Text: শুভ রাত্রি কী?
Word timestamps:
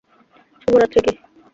শুভ 0.61 0.73
রাত্রি 0.77 0.99
কী? 1.05 1.11